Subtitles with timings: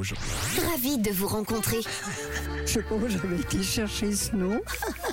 [0.00, 1.80] Ravi de vous rencontrer.
[2.64, 4.62] Je sais pas où j'avais été chercher ce nom.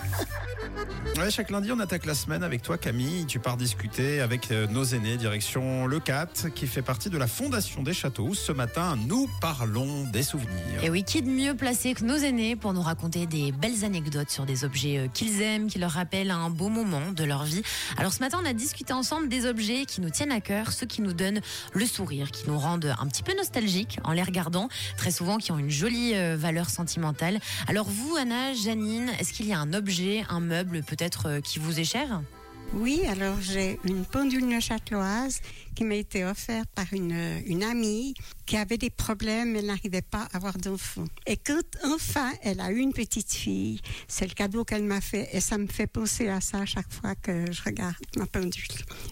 [1.30, 3.26] Chaque lundi, on attaque la semaine avec toi, Camille.
[3.26, 7.26] Tu pars discuter avec euh, nos aînés, direction Le 4, qui fait partie de la
[7.26, 8.34] Fondation des Châteaux.
[8.34, 10.84] Ce matin, nous parlons des souvenirs.
[10.84, 14.30] Et oui, qui de mieux placé que nos aînés pour nous raconter des belles anecdotes
[14.30, 17.64] sur des objets euh, qu'ils aiment, qui leur rappellent un beau moment de leur vie.
[17.98, 20.86] Alors ce matin, on a discuté ensemble des objets qui nous tiennent à cœur, ceux
[20.86, 21.42] qui nous donnent
[21.74, 25.52] le sourire, qui nous rendent un petit peu nostalgiques en les regardant, très souvent qui
[25.52, 27.40] ont une jolie euh, valeur sentimentale.
[27.68, 31.60] Alors vous, Anna, Janine, est-ce qu'il y a un objet, un meuble peut-être euh, qui
[31.60, 32.22] vous est cher
[32.74, 35.42] Oui, alors j'ai une pendule neuchâteloise
[35.76, 40.02] qui m'a été offerte par une, euh, une amie qui avait des problèmes, elle n'arrivait
[40.02, 41.06] pas à avoir d'enfant.
[41.26, 45.30] Et quand enfin elle a eu une petite fille, c'est le cadeau qu'elle m'a fait
[45.34, 48.64] et ça me fait penser à ça à chaque fois que je regarde ma pendule.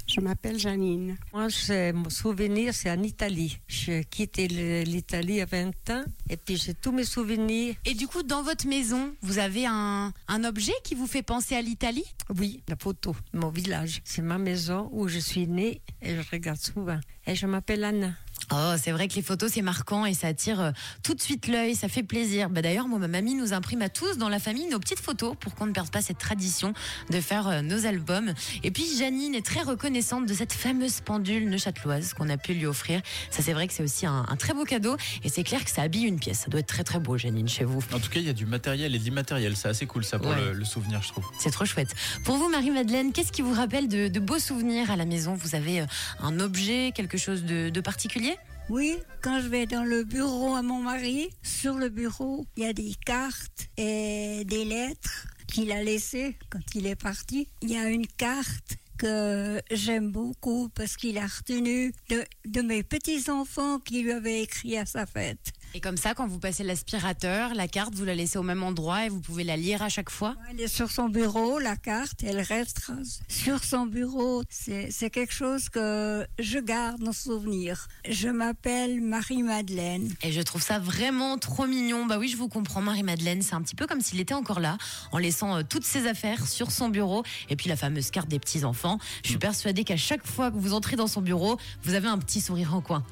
[0.07, 1.17] Je m'appelle Janine.
[1.33, 1.47] Moi,
[1.93, 3.59] mon souvenir, c'est en Italie.
[3.67, 7.75] J'ai quitté l'Italie à 20 ans et puis j'ai tous mes souvenirs.
[7.85, 11.55] Et du coup, dans votre maison, vous avez un, un objet qui vous fait penser
[11.55, 12.05] à l'Italie?
[12.37, 14.01] Oui, la photo, mon village.
[14.03, 16.99] C'est ma maison où je suis née et je regarde souvent.
[17.25, 18.13] Et je m'appelle Anna.
[18.51, 21.47] Oh, c'est vrai que les photos, c'est marquant et ça attire euh, tout de suite
[21.47, 22.49] l'œil, ça fait plaisir.
[22.49, 25.35] Bah, D'ailleurs, moi, ma mamie nous imprime à tous dans la famille nos petites photos
[25.39, 26.73] pour qu'on ne perde pas cette tradition
[27.09, 28.33] de faire euh, nos albums.
[28.63, 32.65] Et puis, Janine est très reconnaissante de cette fameuse pendule neuchâteloise qu'on a pu lui
[32.65, 33.01] offrir.
[33.31, 35.71] Ça, c'est vrai que c'est aussi un, un très beau cadeau et c'est clair que
[35.71, 36.39] ça habille une pièce.
[36.41, 37.79] Ça doit être très très beau, Janine, chez vous.
[37.93, 39.55] En tout cas, il y a du matériel et de l'immatériel.
[39.55, 40.35] C'est assez cool ça pour Ouais.
[40.41, 41.25] le, le souvenir, je trouve.
[41.39, 41.93] C'est trop chouette.
[42.23, 45.33] Pour vous, Marie-Madeleine, qu'est-ce qui vous rappelle de, de beaux souvenirs à la maison?
[45.35, 45.85] Vous avez euh,
[46.19, 48.35] un objet, quelque chose de, de particulier?
[48.69, 52.65] Oui, quand je vais dans le bureau à mon mari, sur le bureau, il y
[52.65, 57.47] a des cartes et des lettres qu'il a laissées quand il est parti.
[57.61, 62.83] Il y a une carte que j'aime beaucoup parce qu'il a retenu de, de mes
[62.83, 65.51] petits-enfants qui lui avaient écrit à sa fête.
[65.75, 69.05] Et comme ça, quand vous passez l'aspirateur, la carte, vous la laissez au même endroit
[69.05, 72.21] et vous pouvez la lire à chaque fois Elle est sur son bureau, la carte,
[72.23, 72.91] elle reste
[73.27, 74.43] sur son bureau.
[74.49, 77.87] C'est quelque chose que je garde en souvenir.
[78.07, 80.13] Je m'appelle Marie-Madeleine.
[80.21, 82.05] Et je trouve ça vraiment trop mignon.
[82.05, 83.41] Bah oui, je vous comprends, Marie-Madeleine.
[83.41, 84.77] C'est un petit peu comme s'il était encore là,
[85.11, 87.23] en laissant euh, toutes ses affaires sur son bureau.
[87.49, 88.99] Et puis la fameuse carte des petits-enfants.
[89.23, 92.19] Je suis persuadée qu'à chaque fois que vous entrez dans son bureau, vous avez un
[92.19, 93.03] petit sourire en coin.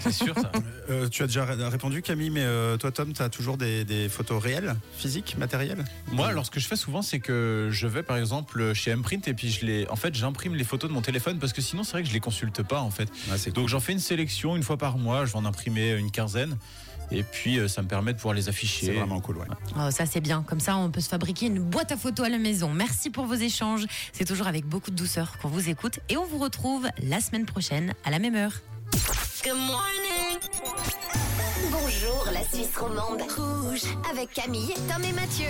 [0.00, 0.50] C'est sûr ça.
[0.90, 3.84] Euh, tu as déjà ré- répondu, Camille, mais euh, toi, Tom, tu as toujours des,
[3.84, 5.84] des photos réelles, physiques, matérielles?
[6.10, 9.28] Moi, alors ce que je fais souvent, c'est que je vais par exemple chez Imprint
[9.28, 11.84] et puis je les, en fait, j'imprime les photos de mon téléphone parce que sinon,
[11.84, 13.10] c'est vrai que je les consulte pas en fait.
[13.30, 15.26] Ah, c'est Donc j'en fais une sélection une fois par mois.
[15.26, 16.56] Je vais en imprimer une quinzaine
[17.10, 18.92] et puis euh, ça me permet de pouvoir les C'est afficher.
[18.94, 19.46] vraiment cool, ouais.
[19.76, 20.42] Oh, ça c'est bien.
[20.42, 22.70] Comme ça, on peut se fabriquer une boîte à photos à la maison.
[22.72, 23.84] Merci pour vos échanges.
[24.14, 26.00] C'est toujours avec beaucoup de douceur qu'on vous écoute.
[26.08, 28.52] Et on vous retrouve la semaine prochaine à la même heure.
[29.44, 30.07] Good morning.
[32.52, 33.22] Suisse romande.
[33.36, 35.46] Rouge avec Camille, Tom et Mathieu.